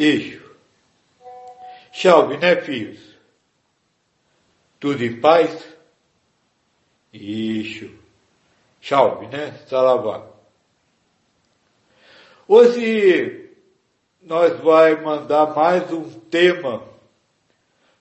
Eixo. 0.00 0.40
Salve, 1.92 2.38
né, 2.38 2.56
filhos? 2.62 2.98
Tudo 4.78 5.04
em 5.04 5.20
paz? 5.20 5.76
Ixo. 7.12 7.90
Salve, 8.80 9.26
né? 9.26 9.52
Salavá. 9.68 10.26
Hoje 12.48 13.50
nós 14.22 14.58
vai 14.60 14.98
mandar 15.02 15.54
mais 15.54 15.92
um 15.92 16.08
tema 16.18 16.82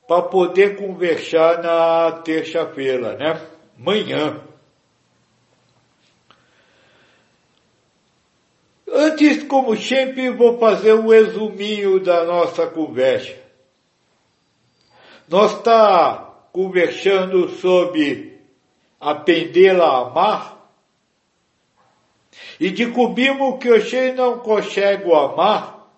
para 0.07 0.21
poder 0.21 0.77
conversar 0.77 1.61
na 1.61 2.13
terça-feira, 2.21 3.17
né? 3.17 3.45
Manhã. 3.77 4.48
Antes, 9.09 9.43
como 9.45 9.75
sempre, 9.75 10.29
vou 10.29 10.59
fazer 10.59 10.93
um 10.93 11.07
resuminho 11.07 11.99
da 11.99 12.25
nossa 12.25 12.67
conversa. 12.67 13.35
Nós 15.27 15.57
está 15.57 16.35
conversando 16.53 17.49
sobre 17.49 18.39
aprender 18.99 19.81
a 19.81 19.97
amar 20.01 20.71
e 22.59 22.69
descobrimos 22.69 23.59
que 23.59 23.71
os 23.71 23.91
não 24.15 24.39
conseguem 24.39 25.11
amar 25.11 25.89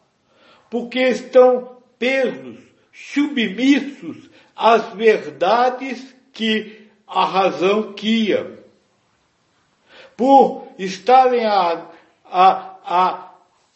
porque 0.69 0.99
estão 0.99 1.77
presos, 1.99 2.59
submissos 2.93 4.29
às 4.55 4.93
verdades 4.93 6.15
que 6.31 6.87
a 7.05 7.25
razão 7.25 7.91
guia. 7.91 8.63
Por 10.15 10.67
estarem 10.77 11.45
a, 11.45 11.87
a 12.31 12.71
a, 12.83 13.31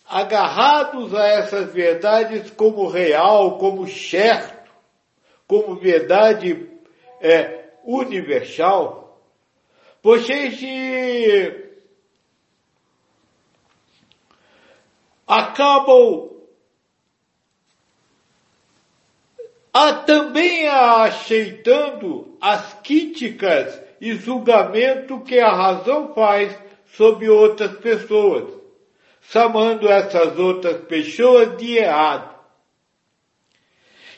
agarrados 0.07 1.13
a 1.13 1.27
essas 1.27 1.73
verdades 1.73 2.51
como 2.51 2.87
real, 2.87 3.57
como 3.57 3.87
certo, 3.87 4.71
como 5.47 5.75
verdade 5.75 6.69
é, 7.21 7.69
universal, 7.83 9.21
vocês 10.01 10.59
acabam 15.25 16.31
a, 19.73 19.93
também 19.93 20.67
aceitando 20.67 22.37
as 22.39 22.73
críticas 22.81 23.81
e 23.99 24.13
julgamento 24.13 25.21
que 25.21 25.39
a 25.39 25.51
razão 25.51 26.13
faz 26.13 26.64
sobre 26.97 27.29
outras 27.29 27.77
pessoas 27.77 28.65
chamando 29.29 29.87
essas 29.89 30.37
outras 30.37 30.81
pessoas 30.85 31.57
de 31.57 31.77
errado. 31.77 32.35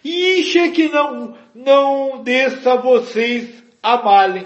E 0.03 0.41
isso 0.41 0.57
é 0.57 0.69
que 0.69 0.87
não, 0.89 1.37
não 1.53 2.23
deixa 2.23 2.75
vocês 2.75 3.63
amarem. 3.81 4.45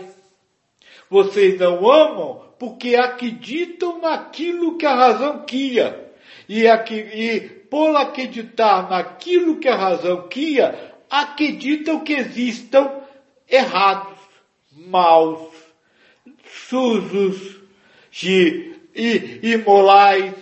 Vocês 1.10 1.60
não 1.60 1.90
amam 1.90 2.42
porque 2.58 2.96
acreditam 2.96 4.00
naquilo 4.00 4.78
que 4.78 4.86
a 4.86 4.96
razão 4.96 5.44
queria. 5.46 6.12
E, 6.48 6.68
aqui, 6.68 6.96
e 6.96 7.42
por 7.70 7.96
acreditar 7.96 8.90
naquilo 8.90 9.58
que 9.58 9.68
a 9.68 9.76
razão 9.76 10.28
queria, 10.28 10.94
acreditam 11.10 12.04
que 12.04 12.14
existam 12.14 12.90
errados, 13.50 14.18
maus, 14.72 15.50
sujos, 16.46 17.61
de, 18.12 18.76
e, 18.94 19.40
imorais, 19.54 20.36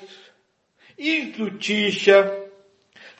injustiça. 0.97 2.45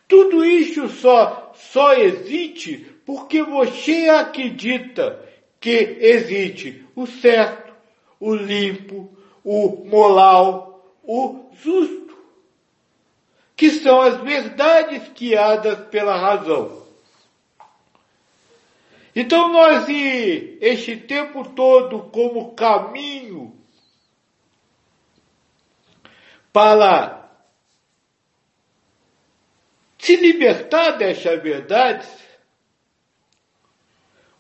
Tudo 0.08 0.44
isso 0.44 0.89
só, 0.89 1.53
só 1.55 1.94
existe 1.94 2.77
porque 3.05 3.44
você 3.44 4.09
acredita 4.09 5.23
que 5.59 5.98
existe 5.99 6.86
o 6.95 7.05
certo, 7.05 7.73
o 8.20 8.33
limpo, 8.33 9.15
o 9.43 9.86
moral, 9.86 10.83
o 11.04 11.49
justo, 11.54 12.17
que 13.55 13.70
são 13.70 14.02
as 14.02 14.17
verdades 14.21 15.09
guiadas 15.14 15.88
pela 15.89 16.17
razão. 16.17 16.80
Então 19.15 19.52
nós, 19.52 19.86
este 19.89 20.95
tempo 20.95 21.49
todo, 21.49 22.09
como 22.11 22.54
caminho 22.54 23.58
para 26.59 27.30
se 29.97 30.17
libertar 30.17 30.97
dessas 30.97 31.42
verdades, 31.42 32.09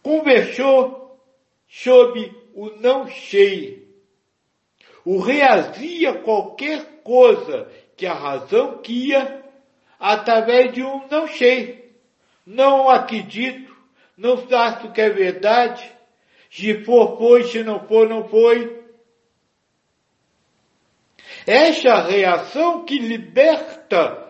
conversou 0.03 1.17
sobre 1.69 2.35
o 2.53 2.71
não 2.71 3.07
cheio. 3.07 3.87
O 5.05 5.21
reazia 5.21 6.13
qualquer 6.15 7.03
coisa 7.03 7.71
que 7.95 8.05
a 8.05 8.13
razão 8.13 8.79
quia 8.79 9.41
através 9.97 10.73
de 10.73 10.83
um 10.83 11.07
não 11.07 11.25
cheio. 11.25 11.81
Não 12.45 12.89
acredito, 12.89 13.73
não 14.17 14.33
acho 14.57 14.91
que 14.91 14.99
é 14.99 15.09
verdade, 15.09 15.89
se 16.51 16.83
for, 16.83 17.17
foi, 17.17 17.45
se 17.45 17.63
não 17.63 17.87
for, 17.87 18.09
não 18.09 18.27
foi. 18.27 18.78
Essa 21.51 22.01
reação 22.01 22.85
que 22.85 22.99
liberta 22.99 24.23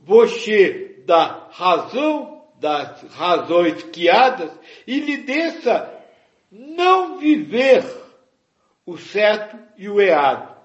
você 0.00 1.00
da 1.06 1.46
razão, 1.52 2.44
das 2.56 3.02
razões 3.14 3.84
guiadas, 3.84 4.50
e 4.84 4.98
lhe 4.98 5.18
deixa 5.18 5.88
não 6.50 7.18
viver 7.18 7.84
o 8.84 8.98
certo 8.98 9.56
e 9.78 9.88
o 9.88 10.00
errado. 10.00 10.56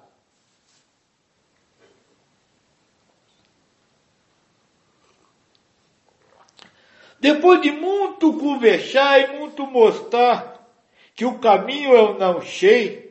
Depois 7.19 7.61
de 7.61 7.71
muito 7.71 8.39
conversar 8.39 9.19
e 9.19 9.37
muito 9.37 9.67
mostrar 9.67 10.67
que 11.13 11.25
o 11.25 11.37
caminho 11.37 11.93
o 11.93 12.17
não 12.17 12.41
cheio, 12.41 13.10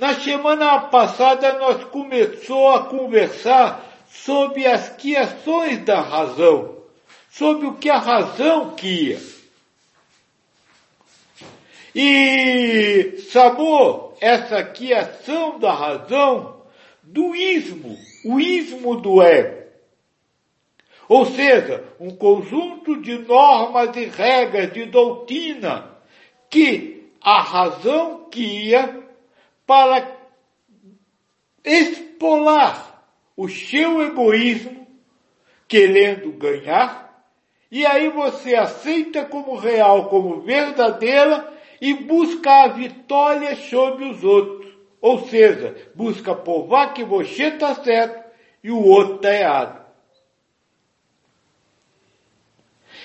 na 0.00 0.14
semana 0.14 0.80
passada 0.80 1.58
nós 1.58 1.84
começou 1.84 2.70
a 2.70 2.84
conversar 2.84 3.84
sobre 4.08 4.66
as 4.66 4.88
criações 4.96 5.84
da 5.84 6.00
razão, 6.00 6.74
sobre 7.30 7.66
o 7.66 7.74
que 7.74 7.90
a 7.90 7.98
razão 7.98 8.74
cria. 8.74 9.20
E 11.94 13.18
chamou 13.30 14.16
essa 14.22 14.64
criação 14.64 15.58
da 15.58 15.74
razão 15.74 16.62
do 17.02 17.34
ismo, 17.34 17.98
o 18.24 18.40
ismo 18.40 18.96
do 18.96 19.20
ego. 19.20 19.60
Ou 21.06 21.26
seja, 21.26 21.84
um 22.00 22.16
conjunto 22.16 23.02
de 23.02 23.18
normas 23.18 23.94
e 23.96 24.06
regras 24.06 24.72
de 24.72 24.86
doutrina 24.86 25.90
que 26.48 27.10
a 27.20 27.42
razão 27.42 28.28
cria 28.30 29.09
para 29.70 30.16
expolar 31.62 33.06
o 33.36 33.48
seu 33.48 34.02
egoísmo, 34.02 34.84
querendo 35.68 36.32
ganhar, 36.32 37.24
e 37.70 37.86
aí 37.86 38.10
você 38.10 38.56
aceita 38.56 39.24
como 39.24 39.54
real, 39.54 40.08
como 40.08 40.40
verdadeira 40.40 41.56
e 41.80 41.94
busca 41.94 42.64
a 42.64 42.66
vitória 42.66 43.54
sobre 43.54 44.06
os 44.06 44.24
outros. 44.24 44.76
Ou 45.00 45.28
seja, 45.28 45.76
busca 45.94 46.34
provar 46.34 46.92
que 46.92 47.04
você 47.04 47.44
está 47.44 47.72
certo 47.76 48.28
e 48.64 48.72
o 48.72 48.82
outro 48.82 49.16
está 49.18 49.32
errado. 49.32 49.86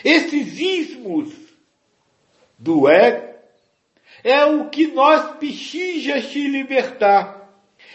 Esses 0.04 0.60
ismos 0.60 1.32
do 2.58 2.90
ego 2.90 3.35
é 4.26 4.44
o 4.44 4.72
que 4.72 4.88
nós 4.88 5.38
precisamos 5.38 6.32
se 6.32 6.48
libertar. 6.48 7.48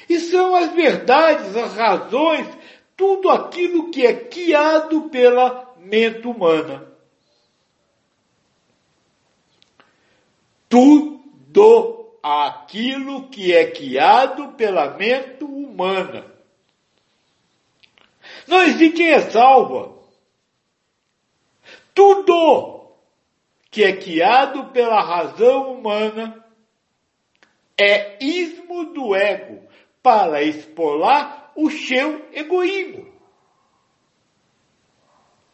E 0.08 0.20
são 0.20 0.54
as 0.54 0.72
verdades, 0.72 1.56
as 1.56 1.74
razões, 1.74 2.46
tudo 2.96 3.28
aquilo 3.28 3.90
que 3.90 4.06
é 4.06 4.14
criado 4.14 5.08
pela 5.10 5.74
mente 5.76 6.28
humana. 6.28 6.86
Tudo 10.68 12.14
aquilo 12.22 13.28
que 13.28 13.52
é 13.52 13.68
criado 13.68 14.52
pela 14.52 14.96
mente 14.96 15.42
humana. 15.42 16.24
Não 18.46 18.62
existe 18.62 19.02
ressalva. 19.02 19.98
Tudo 21.92 22.89
que 23.70 23.84
é 23.84 23.96
criado 23.96 24.66
pela 24.72 25.00
razão 25.00 25.74
humana 25.74 26.44
é 27.78 28.22
ismo 28.22 28.92
do 28.92 29.14
ego, 29.14 29.66
para 30.02 30.42
expolar 30.42 31.52
o 31.54 31.70
seu 31.70 32.26
egoísmo. 32.32 33.10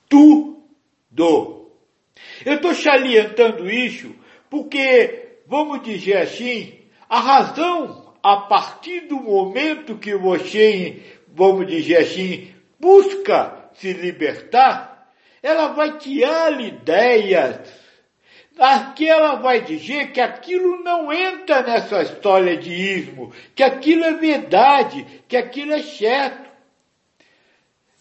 tudo. 0.08 1.70
Eu 2.44 2.54
estou 2.54 2.74
salientando 2.74 3.68
isso 3.70 4.14
porque, 4.48 5.40
vamos 5.46 5.82
dizer 5.82 6.18
assim, 6.18 6.80
a 7.08 7.20
razão, 7.20 8.14
a 8.22 8.36
partir 8.42 9.00
do 9.02 9.16
momento 9.16 9.98
que 9.98 10.14
você, 10.16 11.02
vamos 11.28 11.66
dizer 11.66 11.98
assim, 11.98 12.54
busca 12.78 13.70
se 13.74 13.92
libertar, 13.92 15.12
ela 15.42 15.68
vai 15.68 15.98
tirar 15.98 16.60
ideias 16.60 17.85
Aqui 18.58 19.06
ela 19.06 19.34
vai 19.34 19.60
dizer 19.60 20.12
que 20.12 20.20
aquilo 20.20 20.82
não 20.82 21.12
entra 21.12 21.62
nessa 21.62 22.02
história 22.02 22.56
de 22.56 22.72
ismo, 22.72 23.32
que 23.54 23.62
aquilo 23.62 24.04
é 24.04 24.14
verdade, 24.14 25.04
que 25.28 25.36
aquilo 25.36 25.72
é 25.72 25.82
certo. 25.82 26.46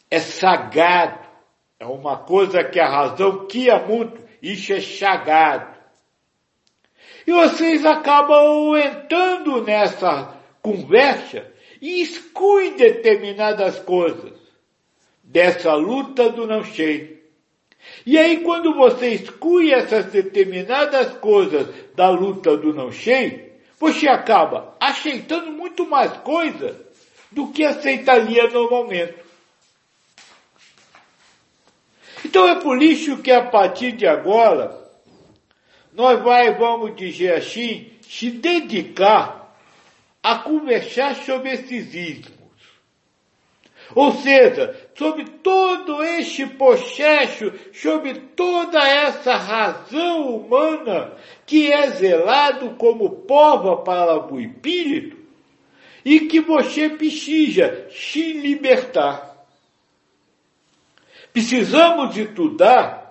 É 0.09 0.19
sagrado. 0.19 1.25
É 1.77 1.85
uma 1.85 2.17
coisa 2.17 2.63
que 2.63 2.79
a 2.79 2.87
razão 2.87 3.47
quia 3.47 3.79
muito. 3.79 4.23
Isso 4.41 4.71
é 4.71 4.79
sagrado. 4.79 5.75
E 7.27 7.31
vocês 7.33 7.85
acabam 7.85 8.77
entrando 8.77 9.61
nessa 9.61 10.37
conversa 10.61 11.51
e 11.81 12.01
excluem 12.01 12.77
determinadas 12.77 13.79
coisas 13.79 14.33
dessa 15.23 15.73
luta 15.73 16.29
do 16.29 16.47
não 16.47 16.63
cheio. 16.63 17.14
E 18.05 18.17
aí, 18.17 18.41
quando 18.41 18.73
você 18.73 19.09
exclui 19.09 19.73
essas 19.73 20.05
determinadas 20.05 21.17
coisas 21.17 21.67
da 21.95 22.09
luta 22.09 22.55
do 22.55 22.73
não 22.73 22.91
cheio, 22.91 23.45
você 23.79 24.07
acaba 24.07 24.75
aceitando 24.79 25.51
muito 25.51 25.85
mais 25.87 26.11
coisas 26.17 26.75
do 27.31 27.51
que 27.51 27.63
aceitaria 27.63 28.47
normalmente. 28.49 29.15
Então 32.23 32.47
é 32.47 32.59
por 32.59 32.81
isso 32.81 33.21
que 33.21 33.31
a 33.31 33.45
partir 33.45 33.91
de 33.91 34.07
agora, 34.07 34.75
nós 35.93 36.21
vai, 36.23 36.53
vamos 36.55 36.95
dizer 36.95 37.33
assim, 37.33 37.91
se 38.01 38.31
dedicar 38.31 39.55
a 40.21 40.39
conversar 40.39 41.15
sobre 41.15 41.51
esses 41.51 41.93
ismos. 41.93 42.44
Ou 43.93 44.11
seja, 44.13 44.89
sobre 44.95 45.25
todo 45.25 46.03
este 46.03 46.45
processo, 46.47 47.53
sobre 47.73 48.15
toda 48.35 48.79
essa 48.87 49.35
razão 49.35 50.35
humana 50.35 51.13
que 51.45 51.71
é 51.71 51.91
zelado 51.91 52.71
como 52.71 53.09
prova 53.09 53.77
para 53.77 54.33
o 54.33 54.39
espírito 54.39 55.17
e 56.03 56.21
que 56.21 56.39
você 56.39 56.89
precisa 56.89 57.87
se 57.91 58.33
libertar. 58.33 59.35
Precisamos 61.31 62.15
estudar 62.17 63.05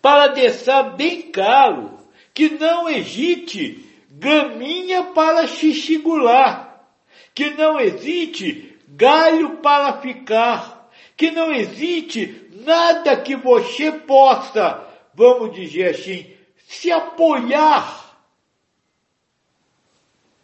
para 0.00 0.28
deixar 0.28 0.82
bem 0.96 1.30
claro 1.30 1.98
que 2.32 2.48
não 2.50 2.88
existe 2.88 3.84
gaminha 4.10 5.02
para 5.04 5.46
se 5.46 5.74
segurar 5.74 6.65
que 7.36 7.50
não 7.50 7.78
existe 7.78 8.78
galho 8.88 9.58
para 9.58 10.00
ficar, 10.00 10.90
que 11.14 11.30
não 11.30 11.52
existe 11.52 12.50
nada 12.64 13.14
que 13.20 13.36
você 13.36 13.92
possa, 13.92 14.82
vamos 15.12 15.54
dizer 15.54 15.90
assim, 15.90 16.34
se 16.66 16.90
apoiar 16.90 18.16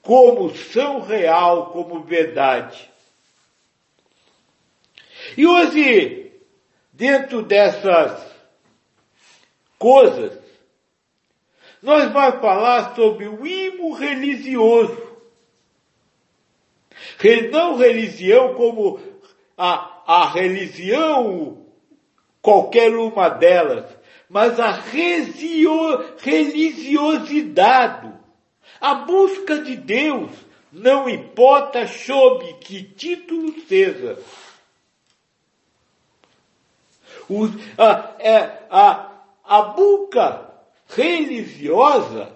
como 0.02 0.54
são 0.54 1.00
real, 1.00 1.70
como 1.70 2.02
verdade. 2.02 2.90
E 5.34 5.46
hoje, 5.46 6.30
dentro 6.92 7.40
dessas 7.40 8.22
coisas, 9.78 10.38
nós 11.80 12.12
vamos 12.12 12.38
falar 12.42 12.94
sobre 12.94 13.28
o 13.28 13.46
imo 13.46 13.94
religioso 13.94 15.11
não 17.50 17.76
religião 17.76 18.54
como 18.54 18.98
a, 19.56 20.02
a 20.06 20.28
religião, 20.30 21.66
qualquer 22.40 22.94
uma 22.96 23.28
delas, 23.28 23.84
mas 24.28 24.58
a 24.58 24.72
religiosidade, 26.18 28.12
a 28.80 28.94
busca 28.94 29.58
de 29.58 29.76
Deus, 29.76 30.30
não 30.72 31.08
importa 31.08 31.86
sob 31.86 32.54
que 32.54 32.82
título 32.82 33.54
seja. 33.68 34.18
a, 37.78 38.14
é, 38.18 38.58
a, 38.70 39.12
a 39.44 39.62
busca 39.62 40.50
religiosa 40.88 42.32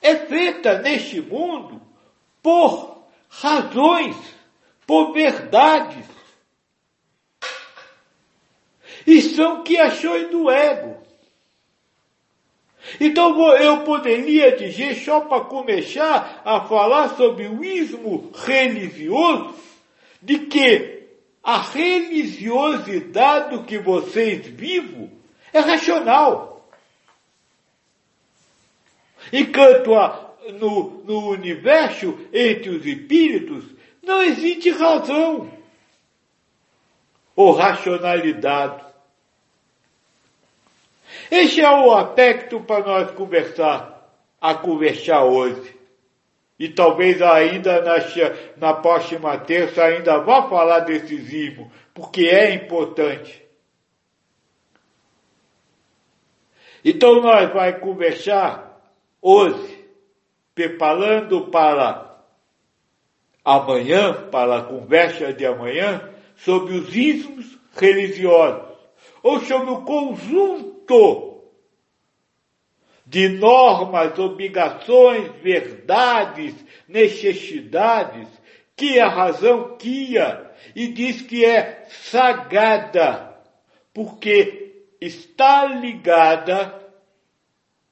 é 0.00 0.16
feita 0.16 0.78
neste 0.78 1.20
mundo 1.20 1.80
por 2.42 2.87
razões, 3.28 4.16
por 4.86 5.12
verdades. 5.12 6.04
E 9.06 9.22
são 9.22 9.62
que 9.62 9.78
achou 9.78 10.28
do 10.28 10.50
ego. 10.50 10.98
Então 13.00 13.56
eu 13.56 13.84
poderia 13.84 14.56
dizer, 14.56 14.96
só 14.96 15.20
para 15.20 15.44
começar 15.44 16.42
a 16.44 16.62
falar 16.62 17.16
sobre 17.16 17.46
o 17.46 17.62
ismo 17.62 18.32
religioso, 18.34 19.54
de 20.22 20.40
que 20.40 21.06
a 21.42 21.58
religiosidade 21.58 23.62
que 23.64 23.78
vocês 23.78 24.46
vivem 24.46 25.12
é 25.52 25.60
racional. 25.60 26.68
Enquanto 29.32 29.94
a 29.94 30.27
no, 30.52 31.02
no 31.04 31.30
universo, 31.30 32.18
entre 32.32 32.70
os 32.70 32.86
espíritos, 32.86 33.64
não 34.02 34.22
existe 34.22 34.70
razão 34.70 35.50
ou 37.36 37.52
racionalidade. 37.52 38.84
Este 41.30 41.60
é 41.60 41.70
o 41.70 41.94
aspecto 41.94 42.60
para 42.60 42.84
nós 42.84 43.10
conversar, 43.12 44.10
a 44.40 44.54
conversar 44.54 45.24
hoje. 45.24 45.76
E 46.58 46.68
talvez 46.68 47.22
ainda 47.22 47.80
na, 47.82 47.96
na 48.56 48.74
próxima 48.74 49.38
terça 49.38 49.84
ainda 49.84 50.18
vá 50.18 50.48
falar 50.48 50.86
zimo, 50.90 51.70
porque 51.94 52.22
é 52.26 52.52
importante. 52.54 53.46
Então 56.84 57.20
nós 57.20 57.52
vamos 57.52 57.80
conversar 57.80 58.80
hoje 59.20 59.67
preparando 60.58 61.42
para 61.52 62.18
amanhã, 63.44 64.28
para 64.28 64.58
a 64.58 64.62
conversa 64.62 65.32
de 65.32 65.46
amanhã, 65.46 66.10
sobre 66.34 66.74
os 66.74 66.96
ismos 66.96 67.56
religiosos, 67.76 68.76
ou 69.22 69.38
sobre 69.38 69.70
o 69.70 69.82
conjunto 69.82 71.44
de 73.06 73.28
normas, 73.28 74.18
obrigações, 74.18 75.30
verdades, 75.40 76.56
necessidades 76.88 78.26
que 78.74 78.98
a 78.98 79.08
razão 79.08 79.76
cria 79.78 80.50
e 80.74 80.88
diz 80.88 81.22
que 81.22 81.44
é 81.44 81.86
sagrada, 81.88 83.32
porque 83.94 84.86
está 85.00 85.66
ligada 85.66 86.87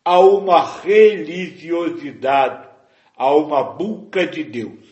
a 0.06 0.18
uma 0.20 0.64
religiosidade, 0.82 2.68
a 3.16 3.34
uma 3.34 3.64
buca 3.64 4.24
de 4.24 4.44
Deus. 4.44 4.86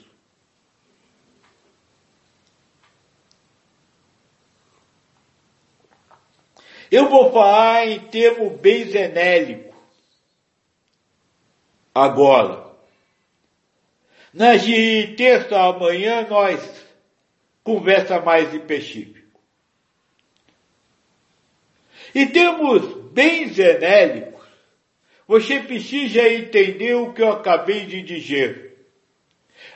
Eu 6.90 7.09
vou 7.09 7.30
falar 7.30 7.87
em 7.87 8.00
termo 8.09 8.50
bem 8.59 8.87
zenélico. 8.87 9.73
Agora. 11.94 12.64
Na 14.33 14.56
de 14.56 15.14
terça 15.16 15.56
amanhã 15.61 16.26
nós 16.28 16.85
conversa 17.62 18.21
mais 18.21 18.52
específico. 18.52 19.38
E 22.12 22.26
temos 22.26 23.12
bem 23.12 23.47
zenélico 23.47 24.34
você 25.26 25.61
precisa 25.61 26.28
entender 26.28 26.95
o 26.95 27.12
que 27.12 27.23
eu 27.23 27.33
acabei 27.33 27.87
de 27.87 28.02
dizer. 28.02 28.76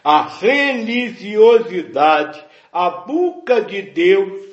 A 0.05 0.28
religiosidade, 0.28 2.45
a 2.73 2.90
boca 2.90 3.61
de 3.62 3.83
Deus, 3.83 4.47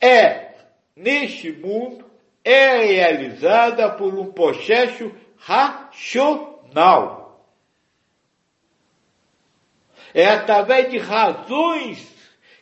é, 0.00 0.52
neste 0.96 1.50
mundo, 1.50 2.10
é 2.44 2.84
realizada 2.84 3.90
por 3.90 4.14
um 4.14 4.32
processo 4.32 5.12
racional. 5.36 7.20
É 10.14 10.26
através 10.26 10.90
de 10.90 10.98
razões 10.98 12.12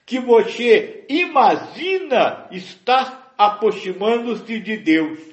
que 0.07 0.19
você 0.19 1.05
imagina 1.09 2.47
estar 2.51 3.35
aproximando-se 3.37 4.61
de 4.61 4.77
Deus. 4.77 5.30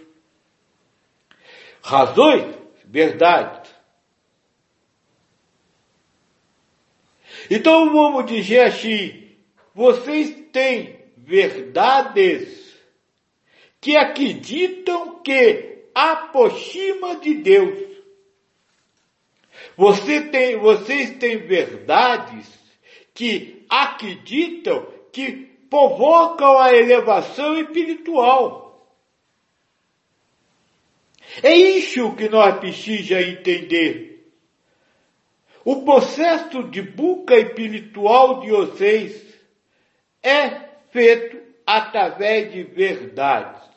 Razões, 1.82 2.56
verdade. 2.86 3.70
Então 7.50 7.92
vamos 7.92 8.26
dizer 8.26 8.62
assim, 8.62 9.36
vocês 9.74 10.36
têm 10.52 11.06
verdades 11.16 12.76
que 13.80 13.96
acreditam 13.96 15.20
que 15.20 15.86
aproxima 15.94 17.16
de 17.18 17.36
Deus. 17.36 17.88
Você 19.76 20.22
tem, 20.22 20.58
vocês 20.58 21.18
têm 21.18 21.38
verdades 21.38 22.48
que 23.14 23.66
acreditam 23.70 24.86
que 25.12 25.32
provocam 25.70 26.58
a 26.58 26.74
elevação 26.74 27.60
espiritual. 27.60 28.67
É 31.44 31.54
isso 31.54 32.16
que 32.16 32.30
nós 32.30 32.60
precisamos 32.60 33.28
entender. 33.28 34.32
O 35.64 35.84
processo 35.84 36.64
de 36.64 36.82
busca 36.82 37.36
espiritual 37.38 38.40
de 38.40 38.50
vocês 38.50 39.22
é 40.24 40.50
feito 40.92 41.38
através 41.66 42.52
de 42.54 42.64
verdades. 42.64 43.68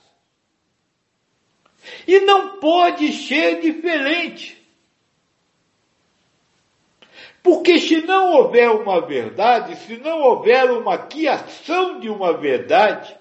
E 2.07 2.21
não 2.21 2.61
pode 2.61 3.13
ser 3.13 3.61
diferente. 3.61 4.61
Porque 7.43 7.79
se 7.79 8.03
não 8.03 8.35
houver 8.35 8.71
uma 8.71 9.01
verdade, 9.05 9.75
se 9.77 9.97
não 9.97 10.21
houver 10.21 10.71
uma 10.71 10.99
criação 10.99 11.99
de 11.99 12.09
uma 12.09 12.37
verdade, 12.37 13.19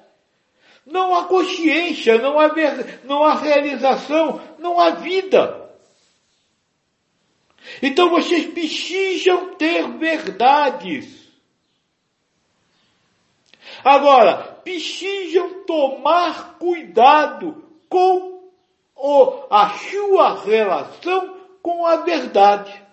não 0.86 1.16
há 1.16 1.26
consciência, 1.26 2.18
não 2.18 2.40
há, 2.40 2.48
ver, 2.48 3.02
não 3.04 3.24
há 3.24 3.36
realização, 3.36 4.42
não 4.58 4.80
há 4.80 4.92
vida. 4.92 5.70
Então 7.82 8.10
vocês 8.10 8.48
precisam 8.48 9.56
ter 9.56 9.88
verdades. 9.98 11.20
Agora, 13.84 14.38
precisam 14.64 15.64
tomar 15.64 16.58
cuidado 16.58 17.64
com 17.88 18.50
o, 18.96 19.46
a 19.50 19.70
sua 19.70 20.44
relação 20.44 21.38
com 21.62 21.86
a 21.86 21.98
verdade. 21.98 22.90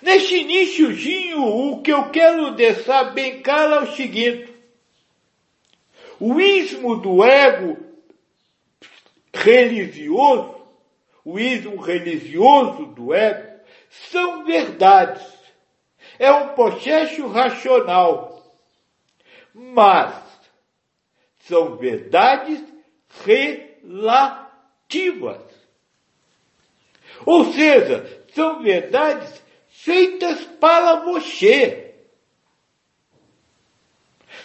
Neste 0.00 0.36
iníciozinho, 0.36 1.42
o 1.42 1.82
que 1.82 1.92
eu 1.92 2.10
quero 2.10 2.54
deixar 2.54 3.12
bem 3.12 3.42
claro 3.42 3.74
é 3.74 3.80
o 3.80 3.96
seguinte. 3.96 4.51
O 6.24 6.40
ismo 6.40 7.00
do 7.00 7.24
ego 7.24 7.76
religioso, 9.34 10.54
o 11.24 11.36
ismo 11.36 11.80
religioso 11.80 12.86
do 12.86 13.12
ego, 13.12 13.60
são 13.90 14.44
verdades. 14.44 15.26
É 16.20 16.30
um 16.30 16.50
processo 16.50 17.26
racional. 17.26 18.56
Mas 19.52 20.14
são 21.40 21.76
verdades 21.76 22.62
relativas. 23.24 25.42
Ou 27.26 27.52
seja, 27.52 28.24
são 28.32 28.62
verdades 28.62 29.42
feitas 29.66 30.44
para 30.60 31.00
você. 31.00 31.81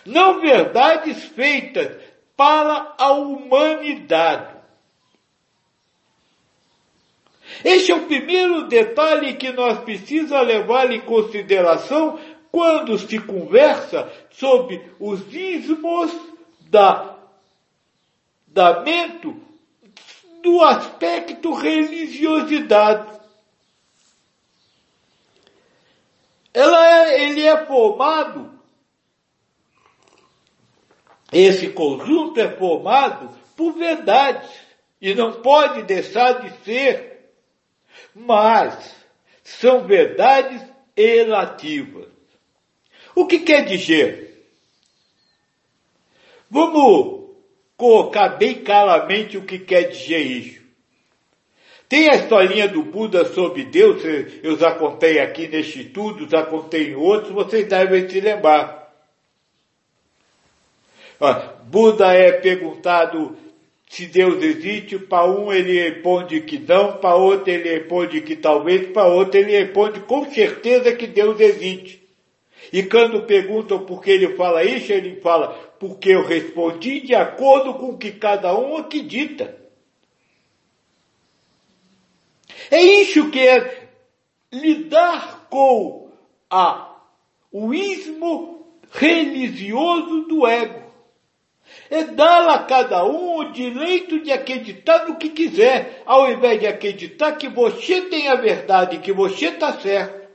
Não 0.07 0.39
verdades 0.39 1.21
feitas 1.25 2.01
para 2.35 2.95
a 2.97 3.11
humanidade. 3.11 4.55
Este 7.63 7.91
é 7.91 7.95
o 7.95 8.05
primeiro 8.05 8.67
detalhe 8.67 9.33
que 9.33 9.51
nós 9.51 9.79
precisamos 9.79 10.47
levar 10.47 10.91
em 10.91 11.01
consideração 11.01 12.17
quando 12.49 12.97
se 12.97 13.19
conversa 13.19 14.09
sobre 14.31 14.81
os 14.97 15.21
ismos 15.33 16.11
da, 16.69 17.17
da 18.47 18.81
mente 18.81 19.35
do 20.41 20.63
aspecto 20.63 21.53
religiosidade. 21.53 23.17
Ela 26.53 26.87
é, 26.87 27.23
ele 27.23 27.45
é 27.45 27.65
formado, 27.65 28.56
esse 31.31 31.69
conjunto 31.69 32.39
é 32.39 32.49
formado 32.49 33.29
por 33.55 33.73
verdades 33.73 34.49
e 35.01 35.13
não 35.13 35.41
pode 35.41 35.83
deixar 35.83 36.41
de 36.41 36.63
ser, 36.63 37.31
mas 38.15 38.95
são 39.43 39.85
verdades 39.85 40.61
relativas. 40.95 42.07
O 43.15 43.25
que 43.25 43.39
quer 43.39 43.65
dizer? 43.65 44.45
Vamos 46.49 47.35
colocar 47.75 48.29
bem 48.29 48.63
claramente 48.63 49.37
o 49.37 49.45
que 49.45 49.59
quer 49.59 49.89
dizer 49.89 50.19
isso. 50.19 50.61
Tem 51.89 52.09
a 52.09 52.15
historinha 52.15 52.67
do 52.67 52.83
Buda 52.83 53.25
sobre 53.33 53.63
Deus, 53.63 54.03
eu 54.43 54.57
já 54.57 54.75
contei 54.75 55.19
aqui 55.19 55.47
neste 55.47 55.81
estudo, 55.81 56.29
já 56.29 56.45
contei 56.45 56.89
em 56.89 56.95
outros, 56.95 57.31
vocês 57.31 57.67
devem 57.67 58.09
se 58.09 58.19
lembrar. 58.19 58.86
Buda 61.65 62.13
é 62.13 62.31
perguntado 62.33 63.37
se 63.89 64.05
Deus 64.05 64.43
existe, 64.43 64.99
para 64.99 65.25
um 65.25 65.51
ele 65.51 65.89
responde 65.89 66.41
que 66.41 66.59
não, 66.59 66.97
para 66.97 67.15
outro 67.15 67.49
ele 67.49 67.69
responde 67.69 68.21
que 68.21 68.35
talvez, 68.35 68.87
para 68.91 69.07
outro 69.07 69.39
ele 69.39 69.57
responde 69.57 70.01
com 70.01 70.29
certeza 70.29 70.93
que 70.93 71.07
Deus 71.07 71.39
existe. 71.39 72.05
E 72.71 72.83
quando 72.83 73.23
perguntam 73.23 73.85
por 73.85 74.03
que 74.03 74.11
ele 74.11 74.35
fala 74.35 74.63
isso, 74.63 74.91
ele 74.91 75.21
fala, 75.21 75.49
porque 75.79 76.09
eu 76.09 76.25
respondi 76.25 76.99
de 76.99 77.15
acordo 77.15 77.75
com 77.75 77.91
o 77.91 77.97
que 77.97 78.11
cada 78.11 78.57
um 78.57 78.75
acredita. 78.75 79.57
É 82.69 82.81
isso 82.81 83.29
que 83.29 83.39
é 83.39 83.87
lidar 84.51 85.47
com 85.49 86.11
a, 86.49 86.99
o 87.51 87.73
ismo 87.73 88.67
religioso 88.91 90.27
do 90.27 90.45
ego. 90.45 90.86
É 91.89 92.03
dar 92.03 92.49
a 92.49 92.59
cada 92.59 93.05
um 93.05 93.37
o 93.37 93.51
direito 93.51 94.19
de 94.19 94.31
acreditar 94.31 95.07
no 95.07 95.17
que 95.17 95.29
quiser, 95.29 96.03
ao 96.05 96.31
invés 96.31 96.59
de 96.59 96.67
acreditar 96.67 97.33
que 97.33 97.47
você 97.47 98.01
tem 98.01 98.27
a 98.27 98.35
verdade, 98.35 98.99
que 98.99 99.13
você 99.13 99.47
está 99.47 99.73
certo. 99.79 100.27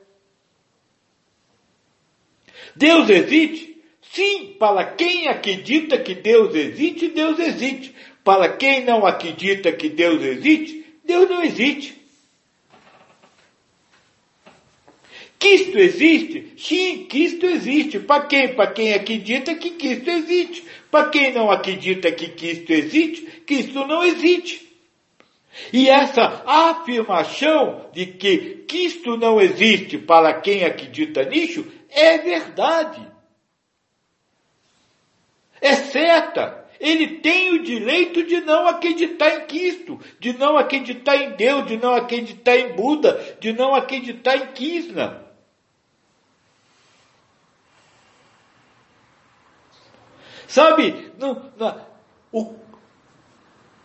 Deus 2.74 3.08
existe? 3.10 3.82
Sim, 4.00 4.56
para 4.58 4.84
quem 4.84 5.28
acredita 5.28 5.98
que 5.98 6.14
Deus 6.14 6.54
existe, 6.54 7.08
Deus 7.08 7.38
existe. 7.38 7.94
Para 8.24 8.56
quem 8.56 8.84
não 8.84 9.06
acredita 9.06 9.72
que 9.72 9.88
Deus 9.88 10.22
existe, 10.22 10.84
Deus 11.04 11.28
não 11.28 11.42
existe. 11.42 12.01
Cristo 15.42 15.76
existe? 15.76 16.52
Sim, 16.56 17.04
Cristo 17.06 17.46
existe. 17.46 17.98
Para 17.98 18.26
quem? 18.26 18.54
Para 18.54 18.70
quem 18.70 18.94
acredita 18.94 19.56
que 19.56 19.70
Cristo 19.70 20.08
existe. 20.08 20.64
Para 20.88 21.08
quem 21.08 21.32
não 21.32 21.50
acredita 21.50 22.12
que 22.12 22.28
Cristo 22.28 22.70
existe, 22.70 23.22
Cristo 23.44 23.84
não 23.84 24.04
existe. 24.04 24.70
E 25.72 25.88
essa 25.88 26.44
afirmação 26.46 27.90
de 27.92 28.06
que 28.06 28.64
Cristo 28.68 29.16
não 29.16 29.40
existe 29.40 29.98
para 29.98 30.32
quem 30.40 30.64
acredita 30.64 31.24
nisso 31.24 31.66
é 31.90 32.18
verdade. 32.18 33.04
É 35.60 35.74
certa. 35.74 36.62
Ele 36.78 37.18
tem 37.18 37.50
o 37.50 37.64
direito 37.64 38.22
de 38.22 38.40
não 38.42 38.68
acreditar 38.68 39.42
em 39.42 39.46
Cristo, 39.46 39.98
de 40.20 40.32
não 40.34 40.56
acreditar 40.56 41.16
em 41.16 41.30
Deus, 41.32 41.66
de 41.66 41.76
não 41.76 41.94
acreditar 41.94 42.56
em 42.56 42.74
Buda, 42.74 43.36
de 43.40 43.52
não 43.52 43.74
acreditar 43.74 44.36
em 44.36 44.46
Krishna. 44.52 45.31
Sabe, 50.52 51.10
o, 52.30 52.54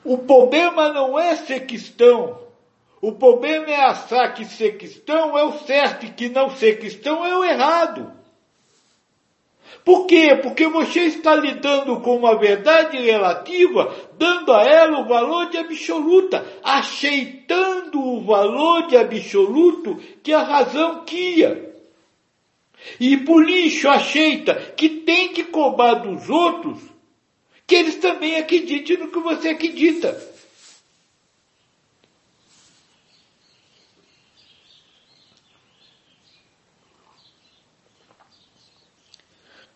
o 0.04 0.18
problema 0.18 0.92
não 0.92 1.18
é 1.18 1.34
ser 1.38 1.66
cristão. 1.66 2.42
O 3.02 3.14
problema 3.14 3.68
é 3.68 3.86
achar 3.86 4.34
que 4.34 4.44
ser 4.44 4.78
cristão 4.78 5.38
é 5.38 5.46
o 5.46 5.54
certo 5.60 6.06
e 6.06 6.10
que 6.10 6.28
não 6.28 6.50
ser 6.50 6.78
cristão 6.78 7.26
é 7.26 7.38
o 7.38 7.46
errado. 7.46 8.12
Por 9.86 10.08
quê? 10.08 10.38
Porque 10.44 10.68
você 10.68 11.04
está 11.04 11.34
lidando 11.34 12.02
com 12.02 12.18
uma 12.18 12.38
verdade 12.38 12.98
relativa, 12.98 13.96
dando 14.18 14.52
a 14.52 14.66
ela 14.66 15.00
o 15.00 15.08
valor 15.08 15.50
de 15.50 15.58
absoluta, 15.58 16.46
aceitando 16.62 17.98
o 17.98 18.26
valor 18.26 18.88
de 18.88 18.98
absoluto 18.98 19.96
que 20.22 20.34
a 20.34 20.44
razão 20.44 21.06
cria. 21.06 21.67
E 23.00 23.18
por 23.18 23.44
lixo 23.44 23.90
aceita 23.90 24.56
que 24.76 24.90
tem 24.90 25.34
que 25.34 25.46
cobrar 25.46 25.96
dos 25.96 26.30
outros 26.30 26.80
que 27.66 27.76
eles 27.76 27.98
também 27.98 28.38
acreditem 28.38 28.98
no 28.98 29.12
que 29.12 29.20
você 29.20 29.50
acredita. 29.50 30.18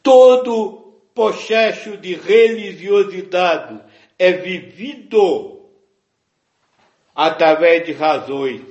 Todo 0.02 1.02
processo 1.14 1.98
de 1.98 2.16
religiosidade 2.16 3.82
é 4.18 4.32
vivido 4.32 5.70
através 7.14 7.86
de 7.86 7.92
razões, 7.92 8.62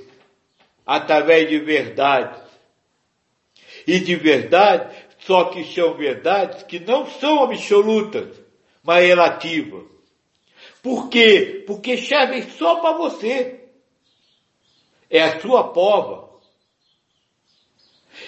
através 0.85 1.47
de 1.47 1.59
verdades. 1.59 2.50
E 3.91 3.99
de 3.99 4.15
verdade, 4.15 4.95
só 5.19 5.49
que 5.49 5.65
são 5.65 5.95
verdades 5.95 6.63
que 6.63 6.79
não 6.79 7.05
são 7.05 7.43
absolutas, 7.43 8.41
mas 8.81 9.05
relativas. 9.05 9.83
Por 10.81 11.09
quê? 11.09 11.65
Porque 11.67 11.97
servem 11.97 12.41
só 12.51 12.75
para 12.75 12.95
você. 12.95 13.65
É 15.09 15.21
a 15.21 15.41
sua 15.41 15.73
prova. 15.73 16.39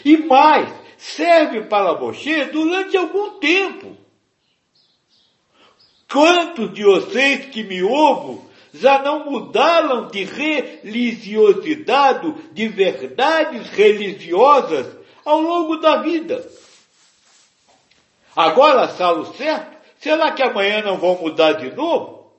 E 0.04 0.18
mais, 0.18 0.68
serve 0.98 1.62
para 1.62 1.94
você 1.94 2.44
durante 2.48 2.98
algum 2.98 3.40
tempo. 3.40 3.96
Quantos 6.12 6.74
de 6.74 6.84
vocês 6.84 7.46
que 7.46 7.64
me 7.64 7.82
ouvem 7.82 8.42
já 8.74 9.02
não 9.02 9.32
mudaram 9.32 10.10
de 10.10 10.26
religiosidade, 10.26 12.34
de 12.52 12.68
verdades 12.68 13.70
religiosas 13.70 15.02
ao 15.26 15.40
longo 15.40 15.78
da 15.78 15.98
vida? 15.98 16.48
Agora, 18.36 18.88
salo 18.90 19.26
certo, 19.36 19.78
será 20.00 20.32
que 20.32 20.44
amanhã 20.44 20.82
não 20.82 20.98
vão 20.98 21.18
mudar 21.20 21.54
de 21.54 21.72
novo? 21.72 22.34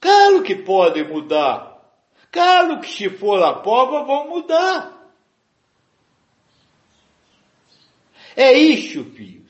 Claro 0.00 0.42
que 0.42 0.56
podem 0.56 1.04
mudar. 1.04 1.74
Claro 2.30 2.80
que 2.80 2.88
se 2.88 3.08
for 3.08 3.42
a 3.42 3.54
prova 3.54 4.02
vão 4.02 4.28
mudar. 4.28 4.92
É 8.36 8.52
isso, 8.52 9.04
filhos. 9.04 9.44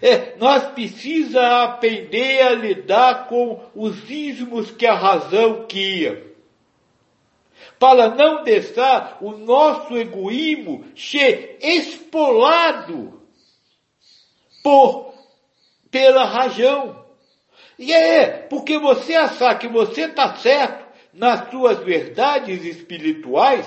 É, 0.00 0.36
nós 0.36 0.64
precisamos 0.72 1.36
aprender 1.36 2.42
a 2.42 2.50
lidar 2.50 3.28
com 3.28 3.64
os 3.74 4.08
ismos 4.10 4.70
que 4.70 4.86
a 4.86 4.94
razão 4.94 5.66
cria. 5.66 6.25
Para 7.78 8.14
não 8.14 8.42
deixar 8.42 9.18
o 9.20 9.32
nosso 9.32 9.96
egoísmo 9.96 10.84
ser 10.96 11.58
expolado 11.60 13.20
por, 14.62 15.14
pela 15.90 16.24
razão. 16.24 17.04
E 17.78 17.92
é 17.92 18.26
porque 18.28 18.78
você 18.78 19.14
achar 19.14 19.58
que 19.58 19.68
você 19.68 20.02
está 20.02 20.34
certo 20.36 20.86
nas 21.12 21.50
suas 21.50 21.78
verdades 21.80 22.64
espirituais 22.64 23.66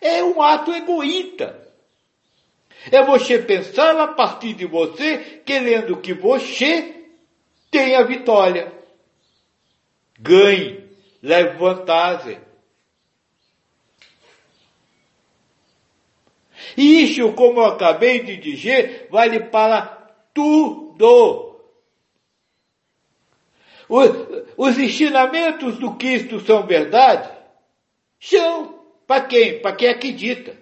é 0.00 0.22
um 0.24 0.40
ato 0.40 0.72
egoísta. 0.72 1.60
É 2.90 3.04
você 3.04 3.38
pensar 3.38 3.98
a 4.00 4.08
partir 4.08 4.54
de 4.54 4.64
você, 4.64 5.42
querendo 5.44 5.98
que 5.98 6.14
você 6.14 7.04
tenha 7.70 8.02
vitória. 8.04 8.72
Ganhe, 10.18 10.88
leve 11.22 11.58
vantagem. 11.58 12.38
E 16.76 17.04
isso, 17.04 17.32
como 17.32 17.60
eu 17.60 17.66
acabei 17.66 18.20
de 18.20 18.36
dizer, 18.36 19.08
vale 19.10 19.40
para 19.40 19.82
tudo. 20.32 21.50
Os 24.56 24.78
ensinamentos 24.78 25.78
do 25.78 25.96
Cristo 25.96 26.40
são 26.40 26.66
verdade? 26.66 27.28
São. 28.20 28.78
Para 29.06 29.22
quem? 29.22 29.60
Para 29.60 29.74
quem 29.74 29.88
acredita. 29.88 30.56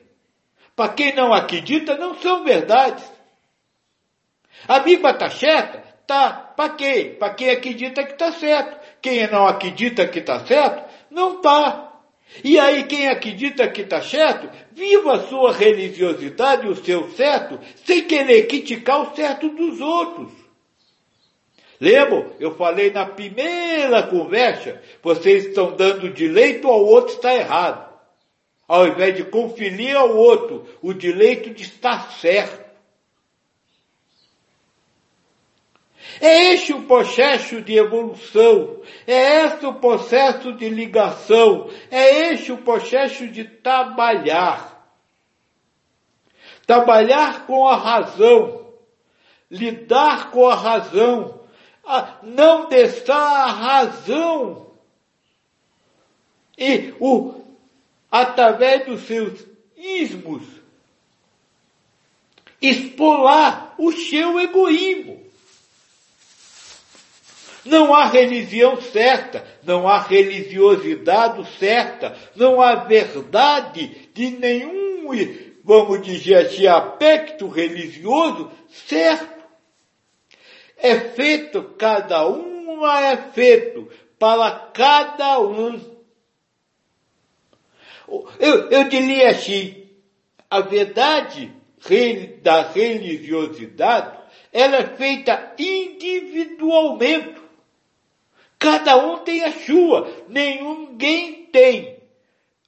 Para 0.74 0.92
quem 0.94 1.14
não 1.14 1.34
acredita, 1.34 1.96
não 1.98 2.14
são 2.14 2.44
verdades. 2.44 3.04
A 4.66 4.78
Bíblia 4.78 5.10
está 5.10 5.30
certa? 5.30 5.82
Tá. 6.06 6.30
Para 6.56 6.74
quê? 6.74 7.16
Para 7.18 7.34
quem 7.34 7.50
acredita 7.50 8.02
que 8.02 8.12
está 8.12 8.32
certo. 8.32 8.78
Quem 9.02 9.30
não 9.30 9.46
acredita 9.46 10.08
que 10.08 10.20
está 10.20 10.40
certo, 10.40 10.88
não 11.10 11.36
está. 11.36 11.87
E 12.44 12.58
aí 12.58 12.84
quem 12.84 13.08
acredita 13.08 13.68
que 13.68 13.82
está 13.82 14.00
certo, 14.02 14.48
viva 14.72 15.14
a 15.14 15.26
sua 15.28 15.52
religiosidade, 15.52 16.68
o 16.68 16.76
seu 16.76 17.10
certo, 17.10 17.58
sem 17.84 18.04
querer 18.04 18.46
criticar 18.46 19.00
o 19.02 19.16
certo 19.16 19.48
dos 19.48 19.80
outros. 19.80 20.32
Lembra? 21.80 22.32
Eu 22.38 22.54
falei 22.56 22.90
na 22.90 23.06
primeira 23.06 24.02
conversa, 24.02 24.80
vocês 25.02 25.46
estão 25.46 25.74
dando 25.76 26.10
direito 26.10 26.68
ao 26.68 26.84
outro 26.84 27.14
está 27.14 27.34
errado 27.34 27.88
ao 28.68 28.86
invés 28.86 29.16
de 29.16 29.24
conferir 29.24 29.96
ao 29.96 30.14
outro 30.14 30.68
o 30.82 30.92
direito 30.92 31.54
de 31.54 31.62
estar 31.62 32.12
certo. 32.12 32.67
É 36.20 36.52
este 36.52 36.72
o 36.72 36.82
processo 36.82 37.60
de 37.60 37.76
evolução, 37.76 38.80
é 39.06 39.44
este 39.44 39.66
o 39.66 39.74
processo 39.74 40.52
de 40.52 40.68
ligação, 40.68 41.70
é 41.90 42.32
este 42.32 42.50
o 42.52 42.58
processo 42.58 43.28
de 43.28 43.44
trabalhar. 43.44 44.76
Trabalhar 46.66 47.46
com 47.46 47.66
a 47.66 47.76
razão, 47.76 48.72
lidar 49.50 50.30
com 50.30 50.48
a 50.48 50.54
razão, 50.54 51.40
não 52.22 52.68
deixar 52.68 53.14
a 53.16 53.46
razão 53.46 54.66
e 56.58 56.92
o 56.98 57.38
através 58.10 58.86
dos 58.86 59.02
seus 59.02 59.46
ismos, 59.76 60.42
expolar 62.60 63.74
o 63.78 63.92
seu 63.92 64.40
egoísmo. 64.40 65.27
Não 67.68 67.94
há 67.94 68.06
religião 68.06 68.80
certa, 68.80 69.44
não 69.62 69.86
há 69.86 69.98
religiosidade 69.98 71.46
certa, 71.58 72.16
não 72.34 72.62
há 72.62 72.74
verdade 72.74 74.08
de 74.14 74.30
nenhum, 74.30 75.06
vamos 75.62 76.00
dizer 76.02 76.46
assim, 76.46 76.66
aspecto 76.66 77.46
religioso 77.46 78.50
certo. 78.68 79.38
É 80.78 80.96
feito, 80.96 81.62
cada 81.76 82.26
uma 82.26 83.00
é 83.04 83.16
feito 83.16 83.88
para 84.18 84.50
cada 84.72 85.38
um. 85.40 85.78
Eu, 88.38 88.70
eu 88.70 88.88
diria 88.88 89.28
assim, 89.30 89.88
a 90.48 90.60
verdade 90.60 91.52
da 92.42 92.62
religiosidade, 92.62 94.18
ela 94.52 94.76
é 94.76 94.86
feita 94.96 95.54
individualmente. 95.58 97.47
Cada 98.58 98.96
um 98.96 99.18
tem 99.18 99.44
a 99.44 99.52
sua, 99.52 100.08
ninguém 100.28 101.44
tem 101.52 101.98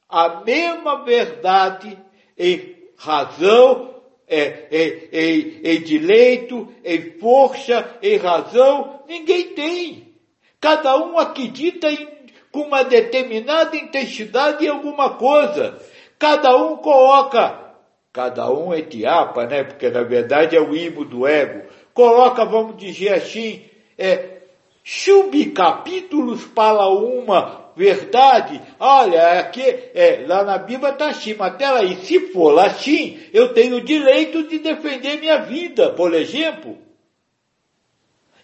a 0.09 0.41
mesma 0.45 1.05
verdade 1.05 1.99
em 2.39 2.77
razão, 2.97 3.95
em, 4.29 5.09
em, 5.13 5.61
em 5.65 5.83
direito, 5.83 6.69
em 6.85 7.19
força, 7.19 7.99
em 8.03 8.17
razão, 8.17 9.03
ninguém 9.09 9.55
tem. 9.55 10.15
Cada 10.61 10.97
um 10.97 11.19
acredita 11.19 11.91
em 11.91 12.21
com 12.51 12.63
uma 12.63 12.83
determinada 12.83 13.77
intensidade 13.77 14.65
em 14.65 14.69
alguma 14.69 15.11
coisa. 15.11 15.79
Cada 16.19 16.57
um 16.57 16.77
coloca, 16.77 17.75
cada 18.13 18.51
um 18.51 18.75
é 18.75 18.83
tiapa, 18.83 19.47
né? 19.47 19.65
Porque 19.65 19.89
na 19.89 20.03
verdade 20.03 20.57
é 20.57 20.61
o 20.61 20.75
imo 20.75 21.05
do 21.05 21.27
ego. 21.27 21.69
Coloca, 21.95 22.45
vamos 22.45 22.77
dizer 22.77 23.15
assim, 23.15 23.65
é, 23.97 24.40
subcapítulos 24.85 26.45
para 26.47 26.89
uma 26.89 27.73
verdade. 27.77 28.61
Olha, 28.79 29.41
aqui, 29.41 29.63
é, 29.63 30.25
lá 30.27 30.45
na 30.45 30.59
Bíblia 30.59 30.93
está 30.93 31.11
assim, 31.11 31.35
mas 31.35 31.61
aí, 31.63 32.05
se 32.05 32.33
for 32.33 32.59
assim, 32.59 33.21
eu 33.33 33.55
tenho 33.55 33.77
o 33.77 33.85
direito 33.85 34.47
de 34.49 34.59
defender 34.59 35.19
minha 35.19 35.39
vida, 35.39 35.91
por 35.91 36.15
exemplo. 36.15 36.79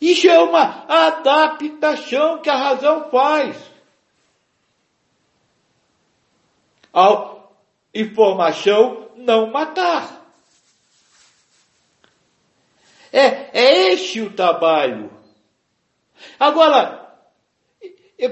Isso 0.00 0.28
é 0.28 0.38
uma 0.38 0.84
adaptação 0.88 2.38
que 2.42 2.50
a 2.50 2.56
razão 2.56 3.10
faz. 3.10 3.56
ao 6.96 7.52
informação 7.94 9.10
não 9.16 9.50
matar. 9.50 10.24
É, 13.12 13.50
é 13.52 13.92
este 13.92 14.22
o 14.22 14.32
trabalho. 14.32 15.10
Agora, 16.38 17.06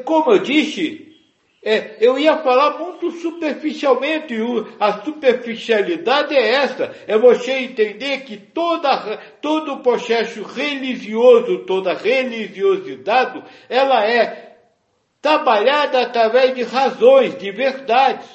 como 0.05 0.33
eu 0.33 0.39
disse, 0.39 1.15
é, 1.63 1.97
eu 1.99 2.19
ia 2.19 2.37
falar 2.39 2.79
muito 2.79 3.11
superficialmente, 3.11 4.35
a 4.79 5.01
superficialidade 5.03 6.37
é 6.37 6.57
essa, 6.57 6.95
é 7.07 7.17
você 7.17 7.53
entender 7.53 8.19
que 8.25 8.37
toda, 8.37 9.17
todo 9.41 9.73
o 9.73 9.81
processo 9.81 10.43
religioso, 10.43 11.61
toda 11.61 11.95
religiosidade, 11.95 13.43
ela 13.69 14.07
é 14.07 14.59
trabalhada 15.23 16.03
através 16.03 16.55
de 16.55 16.63
razões, 16.63 17.39
de 17.39 17.51
verdades. 17.51 18.29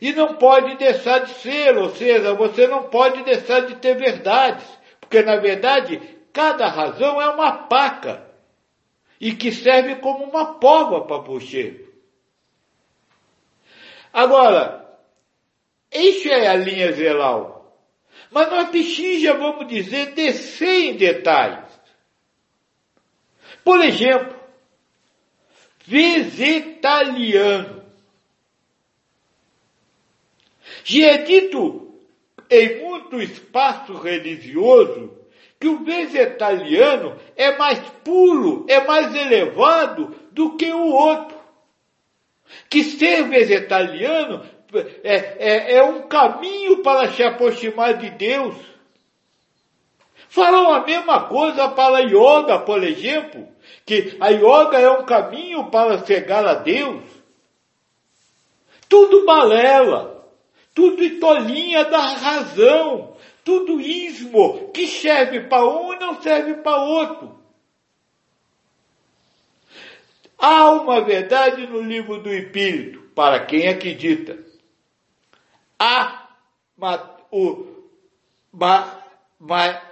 E 0.00 0.12
não 0.12 0.34
pode 0.34 0.76
deixar 0.76 1.20
de 1.20 1.32
ser, 1.32 1.78
ou 1.78 1.88
seja, 1.90 2.34
você 2.34 2.66
não 2.66 2.84
pode 2.84 3.24
deixar 3.24 3.60
de 3.60 3.74
ter 3.76 3.96
verdades, 3.96 4.64
porque 5.00 5.22
na 5.22 5.36
verdade 5.36 5.98
cada 6.30 6.68
razão 6.68 7.20
é 7.20 7.28
uma 7.30 7.52
paca 7.52 8.27
e 9.20 9.34
que 9.34 9.50
serve 9.52 9.96
como 9.96 10.24
uma 10.24 10.54
pova 10.54 11.02
para 11.02 11.18
você. 11.18 11.86
Agora, 14.12 14.98
isso 15.92 16.28
é 16.28 16.46
a 16.48 16.54
linha 16.54 16.92
geral. 16.92 17.58
Mas 18.30 18.50
nós 18.50 18.68
precisamos, 18.70 19.40
vamos 19.40 19.68
dizer, 19.68 20.14
descer 20.14 20.90
em 20.90 20.96
detalhes. 20.96 21.68
Por 23.64 23.84
exemplo, 23.84 24.36
vegetariano. 25.84 27.78
Já 30.84 31.06
é 31.06 31.18
dito 31.18 31.98
em 32.50 32.82
muito 32.82 33.20
espaço 33.20 33.94
religioso 33.94 35.17
que 35.60 35.68
o 35.68 35.84
vegetariano 35.84 37.16
é 37.36 37.56
mais 37.56 37.78
puro, 38.04 38.64
é 38.68 38.84
mais 38.84 39.14
elevado 39.14 40.14
do 40.32 40.56
que 40.56 40.72
o 40.72 40.88
outro 40.88 41.38
que 42.68 42.82
ser 42.84 43.24
vegetariano 43.24 44.44
é, 45.02 45.14
é, 45.38 45.76
é 45.76 45.82
um 45.82 46.02
caminho 46.02 46.82
para 46.82 47.10
se 47.12 47.22
aproximar 47.22 47.94
de 47.94 48.10
Deus. 48.10 48.56
Falam 50.28 50.72
a 50.72 50.84
mesma 50.84 51.24
coisa 51.24 51.68
para 51.68 51.98
a 51.98 52.00
yoga, 52.00 52.58
por 52.60 52.82
exemplo, 52.84 53.48
que 53.86 54.16
a 54.20 54.28
yoga 54.28 54.78
é 54.78 54.90
um 54.90 55.04
caminho 55.04 55.70
para 55.70 56.04
chegar 56.04 56.46
a 56.46 56.54
Deus. 56.54 57.02
Tudo 58.88 59.24
balela, 59.24 60.26
tudo 60.74 61.18
tolinha 61.18 61.84
da 61.84 62.00
razão, 62.00 63.16
tudo 63.48 63.80
ismo, 63.80 64.68
que 64.74 64.86
serve 64.86 65.40
para 65.40 65.66
um 65.66 65.94
e 65.94 65.98
não 65.98 66.20
serve 66.20 66.56
para 66.56 66.82
outro. 66.82 67.38
Há 70.36 70.70
uma 70.72 71.00
verdade 71.00 71.66
no 71.66 71.80
livro 71.80 72.22
do 72.22 72.28
Espírito, 72.28 73.00
para 73.14 73.46
quem 73.46 73.66
acredita. 73.66 74.38
Há 75.78 76.28
o, 77.30 77.66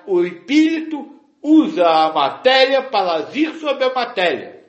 o 0.07 0.23
Espírito 0.23 1.19
usa 1.41 1.89
a 1.89 2.13
matéria 2.13 2.83
para 2.83 3.15
agir 3.15 3.55
sobre 3.55 3.85
a 3.85 3.95
matéria. 3.95 4.63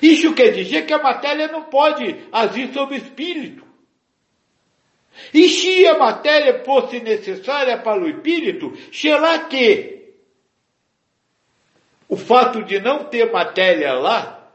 Isso 0.00 0.34
quer 0.34 0.52
dizer 0.52 0.86
que 0.86 0.94
a 0.94 1.02
matéria 1.02 1.46
não 1.48 1.64
pode 1.64 2.26
agir 2.32 2.72
sobre 2.72 2.94
o 2.94 2.98
espírito. 2.98 3.63
E 5.32 5.48
se 5.48 5.86
a 5.86 5.98
matéria 5.98 6.62
fosse 6.64 7.00
necessária 7.00 7.78
para 7.78 8.00
o 8.00 8.08
espírito, 8.08 8.72
será 8.92 9.38
que 9.40 10.14
o 12.08 12.16
fato 12.16 12.62
de 12.62 12.80
não 12.80 13.04
ter 13.04 13.30
matéria 13.32 13.92
lá 13.94 14.52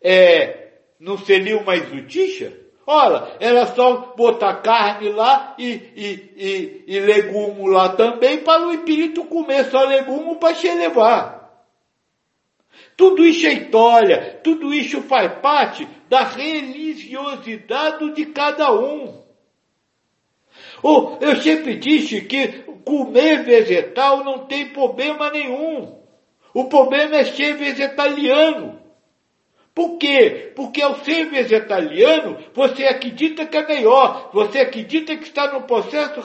é, 0.00 0.72
não 0.98 1.16
seria 1.18 1.58
uma 1.58 1.76
exutícia? 1.76 2.60
Ora, 2.84 3.36
era 3.38 3.66
só 3.66 4.12
botar 4.16 4.56
carne 4.56 5.08
lá 5.10 5.54
e, 5.56 5.70
e, 5.94 6.32
e, 6.36 6.84
e 6.86 7.00
legumo 7.00 7.68
lá 7.68 7.90
também 7.90 8.38
para 8.38 8.66
o 8.66 8.72
espírito 8.72 9.24
comer 9.24 9.70
só 9.70 9.84
legumo 9.84 10.36
para 10.36 10.54
se 10.56 10.66
elevar. 10.66 11.42
Tudo 12.96 13.24
isso 13.24 13.46
é 13.46 13.52
história, 13.52 14.40
tudo 14.42 14.74
isso 14.74 15.00
faz 15.02 15.32
parte 15.40 15.86
da 16.08 16.24
religiosidade 16.24 18.12
de 18.14 18.26
cada 18.26 18.72
um. 18.72 19.21
Oh, 20.82 21.16
eu 21.20 21.36
sempre 21.36 21.76
disse 21.76 22.22
que 22.22 22.64
comer 22.84 23.44
vegetal 23.44 24.24
não 24.24 24.46
tem 24.46 24.70
problema 24.70 25.30
nenhum. 25.30 26.00
O 26.52 26.64
problema 26.64 27.16
é 27.16 27.24
ser 27.24 27.54
vegetariano. 27.54 28.80
Por 29.74 29.96
quê? 29.96 30.52
Porque 30.54 30.82
ao 30.82 30.96
ser 30.96 31.30
vegetariano, 31.30 32.36
você 32.52 32.84
acredita 32.84 33.46
que 33.46 33.56
é 33.56 33.66
melhor, 33.66 34.30
você 34.32 34.58
acredita 34.58 35.16
que 35.16 35.24
está 35.24 35.50
no 35.50 35.62
processo, 35.62 36.20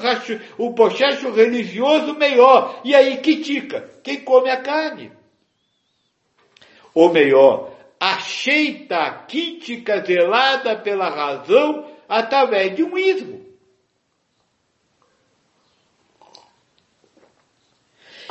o 0.57 0.73
processo 0.73 1.31
religioso 1.31 2.13
melhor, 2.15 2.81
e 2.83 2.93
aí 2.93 3.17
critica 3.17 3.89
quem 4.03 4.19
come 4.19 4.49
a 4.49 4.57
carne. 4.57 5.13
Ou 6.93 7.13
melhor, 7.13 7.71
aceita 7.97 8.97
a 8.97 9.11
crítica 9.11 10.03
zelada 10.03 10.75
pela 10.75 11.07
razão 11.07 11.85
através 12.09 12.75
de 12.75 12.83
um 12.83 12.97
ismo. 12.97 13.46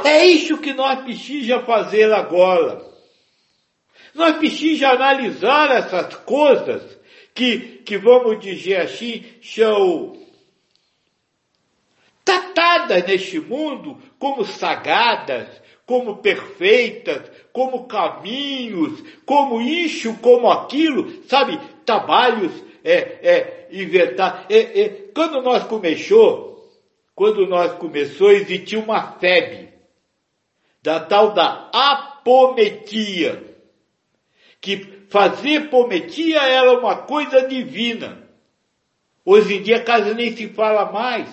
É 0.07 0.25
isso 0.25 0.59
que 0.59 0.73
nós 0.73 1.01
precisamos 1.01 1.67
fazer 1.67 2.13
agora. 2.13 2.81
Nós 4.15 4.37
precisamos 4.37 4.97
analisar 4.97 5.69
essas 5.73 6.15
coisas 6.15 6.97
que, 7.35 7.83
que 7.85 7.99
vamos 7.99 8.39
dizer 8.39 8.83
assim, 8.83 9.25
são 9.43 10.17
tratadas 12.25 13.05
neste 13.05 13.41
mundo 13.41 14.01
como 14.17 14.45
sagradas, 14.45 15.49
como 15.85 16.19
perfeitas, 16.19 17.29
como 17.53 17.89
caminhos, 17.89 19.03
como 19.25 19.61
isso, 19.61 20.15
como 20.19 20.49
aquilo, 20.49 21.25
sabe? 21.25 21.59
Trabalhos 21.85 22.53
é, 22.85 22.95
é, 22.95 23.69
inventar. 23.73 24.47
É, 24.49 24.83
é, 24.83 24.89
quando 25.13 25.43
nós 25.43 25.65
começou, 25.65 26.71
quando 27.13 27.45
nós 27.49 27.73
começou, 27.73 28.31
existia 28.31 28.79
uma 28.79 29.19
febre 29.19 29.76
da 30.87 31.01
tal 31.01 31.35
da 31.35 31.69
apometia, 31.73 33.43
que 34.61 35.05
fazer 35.11 35.69
pometia 35.69 36.41
era 36.43 36.79
uma 36.79 36.99
coisa 36.99 37.49
divina. 37.49 38.25
Hoje 39.25 39.57
em 39.57 39.63
dia 39.65 39.85
quase 39.85 40.15
nem 40.15 40.37
se 40.37 40.47
fala 40.51 40.93
mais. 40.93 41.29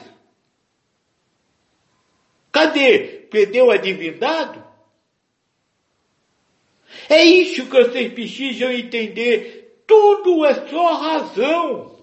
Cadê? 2.51 3.27
Perdeu 3.29 3.69
a 3.69 3.77
divindade? 3.77 4.59
É 7.07 7.21
isso 7.21 7.67
que 7.67 7.83
vocês 7.83 8.11
precisam 8.11 8.71
entender. 8.71 9.83
Tudo 9.85 10.43
é 10.45 10.67
só 10.67 10.93
razão. 10.95 11.95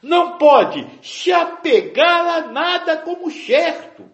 Não 0.00 0.38
pode 0.38 0.86
se 1.02 1.32
apegar 1.32 2.28
a 2.28 2.52
nada 2.52 2.98
como 2.98 3.32
certo. 3.32 4.13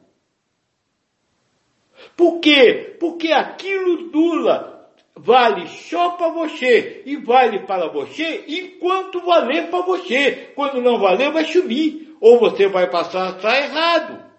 Por 2.16 2.40
quê? 2.40 2.96
Porque 2.98 3.32
aquilo 3.32 4.10
dura, 4.10 4.88
vale 5.14 5.68
só 5.68 6.10
para 6.10 6.28
você 6.28 7.02
e 7.04 7.16
vale 7.16 7.60
para 7.60 7.88
você 7.88 8.44
enquanto 8.48 9.20
valer 9.20 9.68
para 9.68 9.82
você. 9.82 10.52
Quando 10.54 10.80
não 10.80 10.98
valer, 10.98 11.30
vai 11.30 11.44
sumir. 11.44 12.16
Ou 12.20 12.38
você 12.38 12.68
vai 12.68 12.88
passar 12.90 13.38
a 13.42 13.56
errado. 13.58 14.30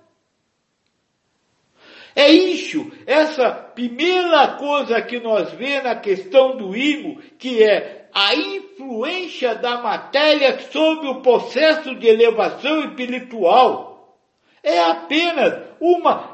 É 2.16 2.30
isso, 2.30 2.92
essa 3.06 3.52
primeira 3.52 4.56
coisa 4.58 5.02
que 5.02 5.20
nós 5.20 5.52
vemos 5.54 5.86
na 5.86 5.96
questão 5.96 6.58
do 6.58 6.76
imo, 6.76 7.22
que 7.40 7.64
é 7.64 8.10
a 8.14 8.36
influência 8.36 9.56
da 9.56 9.82
matéria 9.82 10.60
sobre 10.60 11.08
o 11.08 11.22
processo 11.22 11.96
de 11.96 12.08
elevação 12.08 12.84
espiritual. 12.84 14.18
É 14.62 14.80
apenas 14.80 15.64
uma 15.80 16.31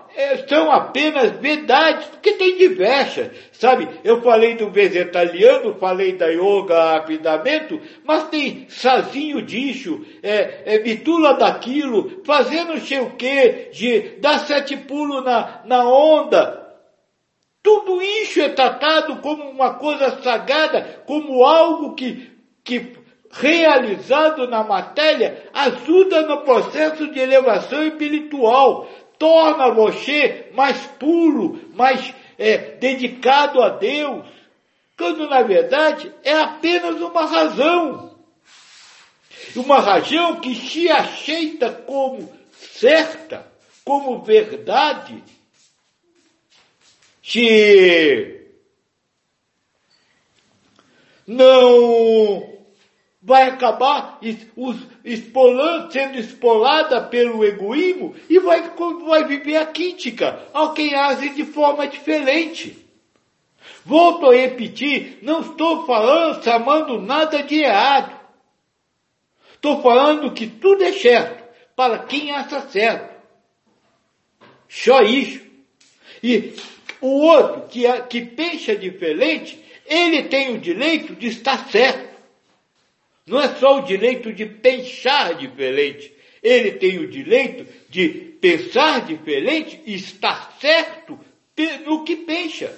são 0.48 0.72
apenas 0.72 1.32
verdades, 1.40 2.08
porque 2.08 2.32
tem 2.34 2.58
diversas, 2.58 3.30
sabe? 3.52 3.88
Eu 4.04 4.20
falei 4.22 4.56
do 4.56 4.72
vegetariano, 4.72 5.76
falei 5.76 6.14
da 6.14 6.28
yoga 6.28 6.94
rapidamente, 6.94 7.80
mas 8.04 8.28
tem 8.30 8.66
sazinho 8.68 9.44
disso, 9.44 10.04
é, 10.24 10.76
é 10.76 10.80
mitula 10.80 11.36
daquilo, 11.36 12.24
fazendo 12.26 12.80
sei 12.80 13.00
o 13.00 13.12
quê, 13.12 13.70
de 13.72 14.18
dar 14.20 14.40
sete 14.40 14.76
pulos 14.76 15.24
na, 15.24 15.62
na 15.66 15.88
onda. 15.88 16.66
Tudo 17.62 18.02
isso 18.02 18.42
é 18.42 18.50
tratado 18.50 19.18
como 19.18 19.44
uma 19.44 19.76
coisa 19.76 20.22
sagrada, 20.24 21.04
como 21.06 21.46
algo 21.46 21.94
que, 21.94 22.32
que 22.64 22.94
realizado 23.30 24.48
na 24.48 24.64
matéria 24.64 25.44
ajuda 25.54 26.24
no 26.24 26.42
processo 26.42 27.12
de 27.12 27.20
elevação 27.20 27.86
espiritual 27.86 28.88
torna 29.18 29.72
você 29.72 30.50
mais 30.54 30.78
puro, 31.00 31.70
mais 31.74 32.14
é, 32.38 32.58
dedicado 32.58 33.62
a 33.62 33.70
Deus. 33.70 34.26
quando 34.98 35.30
na 35.30 35.42
verdade 35.44 36.12
é 36.24 36.34
apenas 36.34 37.00
uma 37.02 37.26
razão. 37.26 38.18
Uma 39.56 39.80
razão 39.80 40.40
que 40.40 40.54
se 40.56 40.90
aceita 40.90 41.72
como 41.72 42.32
certa, 42.52 43.46
como 43.84 44.22
verdade, 44.22 45.24
se 47.24 48.38
não 51.26 52.58
vai 53.22 53.44
acabar 53.44 54.18
espolando, 55.08 55.92
sendo 55.92 56.18
espolada 56.18 57.02
pelo 57.02 57.44
egoísmo 57.44 58.14
e 58.30 58.40
vai, 58.40 58.62
vai 59.06 59.24
viver 59.26 59.56
a 59.56 59.66
crítica 59.66 60.48
ao 60.54 60.74
quem 60.74 60.94
age 60.94 61.30
de 61.30 61.46
forma 61.46 61.88
diferente. 61.88 62.86
Volto 63.86 64.30
a 64.30 64.36
repetir, 64.36 65.20
não 65.22 65.40
estou 65.40 65.86
falando, 65.86 66.44
chamando 66.44 67.02
nada 67.02 67.42
de 67.42 67.60
errado. 67.60 68.18
Estou 69.54 69.82
falando 69.82 70.34
que 70.34 70.46
tudo 70.46 70.84
é 70.84 70.92
certo 70.92 71.44
para 71.74 72.00
quem 72.00 72.32
acha 72.32 72.62
certo. 72.68 73.16
Só 74.68 75.02
isso. 75.02 75.42
E 76.22 76.54
o 77.00 77.08
outro 77.08 77.68
que, 77.70 77.90
que 78.04 78.22
pensa 78.26 78.76
diferente, 78.76 79.64
ele 79.86 80.24
tem 80.24 80.54
o 80.54 80.60
direito 80.60 81.16
de 81.16 81.28
estar 81.28 81.70
certo. 81.70 82.07
Não 83.28 83.42
é 83.42 83.50
só 83.56 83.80
o 83.80 83.82
direito 83.82 84.32
de 84.32 84.46
pensar 84.46 85.36
diferente. 85.36 86.14
Ele 86.42 86.72
tem 86.72 86.98
o 86.98 87.10
direito 87.10 87.68
de 87.90 88.08
pensar 88.08 89.06
diferente 89.06 89.82
e 89.86 89.96
estar 89.96 90.56
certo 90.62 91.20
no 91.86 92.06
que 92.06 92.16
pensa. 92.16 92.74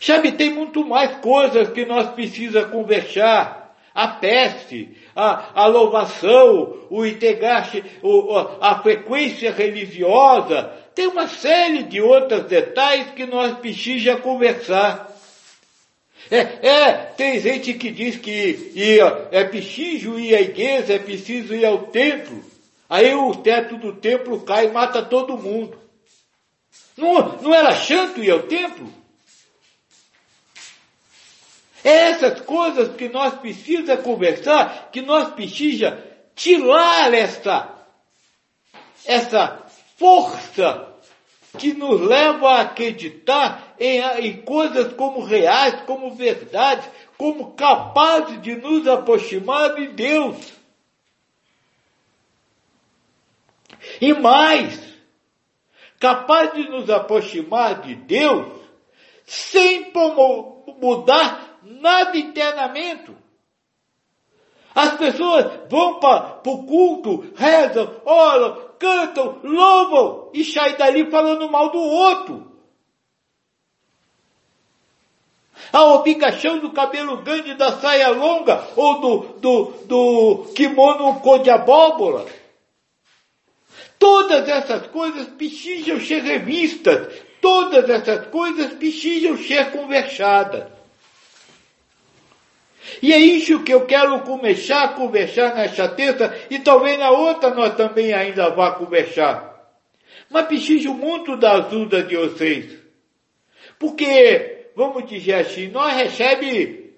Sabe, 0.00 0.32
tem 0.32 0.50
muito 0.50 0.84
mais 0.84 1.18
coisas 1.18 1.68
que 1.68 1.84
nós 1.84 2.10
precisamos 2.10 2.72
conversar. 2.72 3.62
A 3.94 4.08
peste, 4.08 4.96
a, 5.14 5.62
a 5.62 5.66
louvação, 5.66 6.86
o 6.88 7.04
integraste, 7.04 7.84
a 8.58 8.82
frequência 8.82 9.52
religiosa. 9.52 10.72
Tem 10.94 11.06
uma 11.06 11.28
série 11.28 11.82
de 11.82 12.00
outros 12.00 12.44
detalhes 12.44 13.10
que 13.10 13.26
nós 13.26 13.58
precisamos 13.58 14.22
conversar. 14.22 15.11
É, 16.32 16.66
é, 16.66 16.92
tem 17.14 17.38
gente 17.38 17.74
que 17.74 17.90
diz 17.90 18.16
que 18.16 18.72
ia, 18.74 19.28
é 19.30 19.44
preciso 19.44 20.18
ir 20.18 20.34
à 20.34 20.40
igreja, 20.40 20.94
é 20.94 20.98
preciso 20.98 21.54
ir 21.54 21.66
ao 21.66 21.88
templo. 21.88 22.42
Aí 22.88 23.14
o 23.14 23.34
teto 23.34 23.76
do 23.76 23.96
templo 23.96 24.40
cai 24.40 24.64
e 24.64 24.70
mata 24.70 25.02
todo 25.02 25.36
mundo. 25.36 25.78
Não, 26.96 27.36
não 27.42 27.54
era 27.54 27.74
chato 27.74 28.24
ir 28.24 28.30
ao 28.30 28.44
templo? 28.44 28.90
É 31.84 32.12
essas 32.12 32.40
coisas 32.40 32.96
que 32.96 33.10
nós 33.10 33.34
precisamos 33.34 34.02
conversar, 34.02 34.88
que 34.90 35.02
nós 35.02 35.34
precisamos 35.34 36.02
tirar 36.34 37.12
essa, 37.12 37.74
essa 39.04 39.66
força 39.98 40.91
que 41.58 41.74
nos 41.74 42.00
leva 42.00 42.50
a 42.50 42.60
acreditar 42.62 43.74
em, 43.78 44.00
em 44.00 44.42
coisas 44.42 44.92
como 44.94 45.22
reais, 45.22 45.82
como 45.86 46.14
verdades, 46.14 46.88
como 47.18 47.52
capazes 47.52 48.40
de 48.40 48.54
nos 48.56 48.86
aproximar 48.86 49.74
de 49.74 49.88
Deus. 49.88 50.36
E 54.00 54.14
mais, 54.14 54.80
capaz 55.98 56.52
de 56.54 56.68
nos 56.68 56.88
aproximar 56.88 57.82
de 57.82 57.94
Deus 57.96 58.46
sem 59.26 59.92
mudar 60.80 61.58
nada 61.62 62.16
internamente. 62.16 63.12
As 64.74 64.96
pessoas 64.96 65.68
vão 65.68 66.00
para 66.00 66.40
o 66.46 66.64
culto, 66.64 67.32
rezam, 67.36 68.00
oram, 68.04 68.71
cantam, 68.82 69.38
louvam 69.44 70.30
e 70.34 70.44
saem 70.44 70.76
dali 70.76 71.08
falando 71.08 71.48
mal 71.48 71.70
do 71.70 71.78
outro. 71.78 72.50
A 75.72 75.84
obrigação 75.84 76.58
do 76.58 76.72
cabelo 76.72 77.22
grande 77.22 77.54
da 77.54 77.78
saia 77.78 78.08
longa 78.08 78.68
ou 78.74 79.00
do, 79.00 79.18
do, 79.38 79.64
do 79.86 80.52
kimono 80.54 81.20
cor 81.20 81.38
de 81.38 81.50
abóbora. 81.50 82.26
Todas 83.98 84.48
essas 84.48 84.88
coisas 84.88 85.28
precisam 85.28 86.00
ser 86.00 86.22
revistas. 86.22 87.14
Todas 87.40 87.88
essas 87.88 88.26
coisas 88.26 88.72
precisam 88.74 89.36
ser 89.38 89.70
conversadas. 89.70 90.81
E 93.00 93.12
é 93.12 93.18
isso 93.18 93.62
que 93.62 93.72
eu 93.72 93.86
quero 93.86 94.20
começar 94.20 94.84
a 94.84 94.88
conversar 94.88 95.54
nesta 95.54 95.88
terça 95.88 96.34
e 96.50 96.58
talvez 96.58 96.98
na 96.98 97.10
outra 97.10 97.50
nós 97.50 97.74
também 97.74 98.12
ainda 98.12 98.50
vá 98.50 98.72
conversar. 98.72 99.52
Mas 100.28 100.46
preciso 100.46 100.94
muito 100.94 101.36
da 101.36 101.54
ajuda 101.54 102.02
de 102.02 102.16
vocês. 102.16 102.78
Porque, 103.78 104.70
vamos 104.74 105.08
dizer 105.08 105.34
assim, 105.34 105.68
nós 105.68 105.94
recebemos 105.94 106.90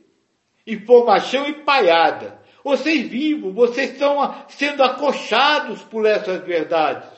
informação 0.66 1.47
empaiada. 1.49 2.38
Vocês 2.62 3.07
vivos, 3.09 3.55
vocês 3.55 3.92
estão 3.92 4.47
sendo 4.49 4.83
acochados 4.83 5.83
por 5.83 6.07
essas 6.07 6.42
verdades. 6.44 7.09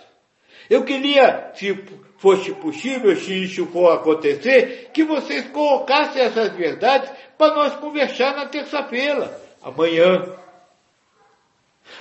Eu 0.68 0.84
queria, 0.84 1.52
se 1.54 1.72
fosse 2.18 2.52
possível, 2.54 3.14
se 3.16 3.44
isso 3.44 3.66
for 3.66 3.92
acontecer, 3.92 4.90
que 4.92 5.04
vocês 5.04 5.46
colocassem 5.48 6.22
essas 6.22 6.52
verdades 6.56 7.10
para 7.36 7.54
nós 7.54 7.74
conversar 7.76 8.34
na 8.34 8.46
terça-feira, 8.46 9.40
amanhã. 9.62 10.34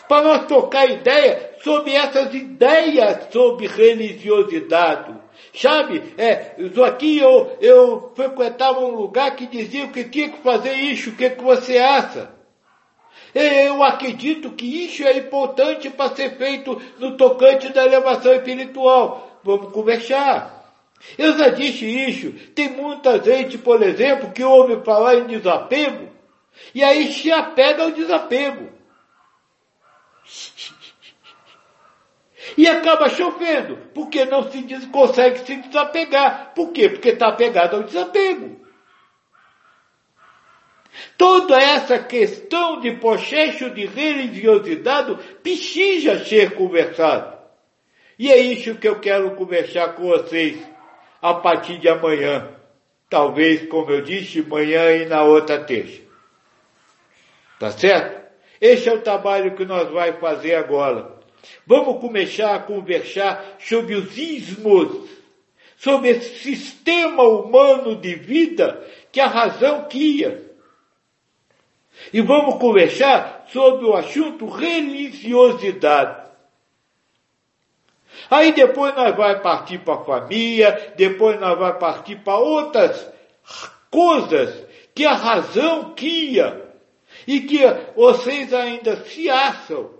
Para 0.08 0.24
nós 0.24 0.45
tocar 0.48 0.86
ideia 0.86 1.56
sobre 1.63 1.93
essas 1.93 2.34
ideias 2.34 3.28
sobre 3.32 3.67
religiosidade. 3.67 5.13
Sabe, 5.54 6.13
é, 6.17 6.56
aqui 6.86 7.17
eu, 7.17 7.58
eu 7.62 8.12
frequentava 8.15 8.80
um 8.80 8.95
lugar 8.95 9.36
que 9.36 9.48
dizia 9.48 9.88
que 9.88 10.04
tinha 10.04 10.30
que 10.30 10.41
fazer 10.41 10.74
isso, 10.74 11.12
o 11.12 11.15
que, 11.15 11.30
que 11.30 11.43
você 11.43 11.78
acha? 11.78 12.30
Eu 13.34 13.84
acredito 13.84 14.52
que 14.52 14.86
isso 14.86 15.04
é 15.04 15.17
importante 15.17 15.89
para 15.89 16.15
ser 16.15 16.38
feito 16.38 16.82
no 16.98 17.17
tocante 17.17 17.67
da 17.74 17.86
elevação 17.86 18.34
espiritual. 18.34 19.39
Vamos 19.43 19.74
conversar. 19.74 20.54
Eu 21.17 21.38
já 21.38 21.49
disse 21.49 21.86
isso. 21.86 22.34
Tem 22.53 22.69
muita 22.69 23.21
gente, 23.23 23.58
por 23.58 23.81
exemplo, 23.81 24.31
que 24.31 24.43
ouve 24.43 24.84
falar 24.84 25.15
em 25.15 25.27
desapego 25.27 26.15
e 26.73 26.84
aí 26.84 27.12
se 27.12 27.31
apega 27.31 27.84
ao 27.84 27.91
desapego. 27.91 28.73
E 32.58 32.67
acaba 32.67 33.10
chovendo, 33.10 33.77
porque 33.93 34.25
não 34.25 34.49
se 34.49 34.88
consegue 34.88 35.39
se 35.39 35.55
desapegar. 35.58 36.53
Por 36.53 36.71
quê? 36.71 36.89
Porque 36.89 37.10
está 37.10 37.27
apegado 37.27 37.75
ao 37.75 37.84
desapego. 37.84 38.63
Toda 41.17 41.58
essa 41.58 41.99
questão 41.99 42.79
de 42.79 42.95
processo 42.97 43.69
de 43.69 43.86
religiosidade 43.86 45.17
precisa 45.41 46.23
ser 46.23 46.55
conversado. 46.55 47.36
E 48.17 48.31
é 48.31 48.38
isso 48.38 48.75
que 48.75 48.88
eu 48.88 48.99
quero 48.99 49.36
conversar 49.36 49.95
com 49.95 50.03
vocês 50.03 50.58
a 51.29 51.33
partir 51.33 51.79
de 51.79 51.89
amanhã. 51.89 52.51
Talvez, 53.09 53.67
como 53.67 53.89
eu 53.89 54.01
disse, 54.01 54.41
amanhã 54.41 54.91
e 54.91 55.05
na 55.05 55.23
outra 55.23 55.63
terça. 55.63 56.01
Tá 57.59 57.71
certo? 57.71 58.25
Esse 58.61 58.89
é 58.89 58.93
o 58.93 59.01
trabalho 59.01 59.55
que 59.55 59.65
nós 59.65 59.89
vamos 59.89 60.19
fazer 60.19 60.53
agora. 60.53 61.15
Vamos 61.65 61.99
começar 61.99 62.53
a 62.53 62.59
conversar 62.59 63.55
sobre 63.59 63.95
os 63.95 64.15
ismos, 64.15 65.09
sobre 65.75 66.09
esse 66.09 66.38
sistema 66.43 67.23
humano 67.23 67.95
de 67.95 68.13
vida 68.15 68.85
que 69.11 69.19
a 69.19 69.27
razão 69.27 69.88
cria. 69.89 70.43
E 72.13 72.21
vamos 72.21 72.59
conversar 72.59 73.47
sobre 73.51 73.85
o 73.85 73.95
assunto 73.95 74.47
religiosidade. 74.47 76.24
Aí 78.30 78.51
depois 78.54 78.95
nós 78.95 79.15
vai 79.15 79.41
partir 79.41 79.80
para 79.80 79.95
a 79.95 80.04
família, 80.04 80.93
depois 80.95 81.39
nós 81.39 81.58
vai 81.58 81.78
partir 81.78 82.17
para 82.17 82.38
outras 82.38 83.10
coisas 83.89 84.65
que 84.93 85.06
a 85.06 85.13
razão 85.13 85.93
cria 85.95 86.65
e 87.28 87.41
que 87.41 87.60
vocês 87.95 88.54
ainda 88.54 88.95
se 89.06 89.30
acham, 89.30 89.91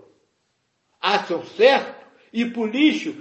acham 1.00 1.44
certo 1.44 2.06
e 2.32 2.44
por 2.44 2.74
isso 2.74 3.14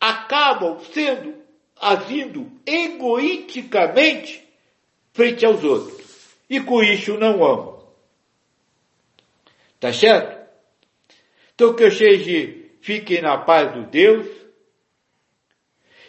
acabam 0.00 0.78
sendo 0.92 1.34
agindo 1.80 2.50
egoisticamente 2.66 4.46
frente 5.12 5.44
aos 5.46 5.62
outros. 5.64 5.98
E 6.50 6.60
com 6.60 6.82
isso 6.82 7.16
não 7.18 7.44
amam. 7.44 7.78
Tá 9.78 9.92
certo? 9.92 10.38
Então 11.54 11.74
que 11.74 11.84
eu 11.84 11.90
seja 11.90 12.57
fiquem 12.88 13.20
na 13.20 13.36
paz 13.36 13.70
do 13.74 13.82
Deus 13.82 14.26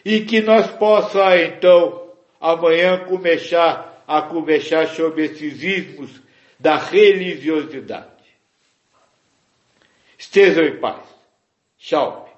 e 0.05 0.21
que 0.21 0.39
nós 0.39 0.71
possa 0.71 1.37
então 1.37 2.13
amanhã 2.39 3.03
começar 3.03 4.01
a 4.07 4.21
conversar 4.21 4.87
sobre 4.87 5.25
esses 5.25 5.61
ismos 5.61 6.21
da 6.57 6.77
religiosidade. 6.77 8.07
Estejam 10.17 10.63
em 10.63 10.79
paz. 10.79 11.03
Tchau. 11.77 12.28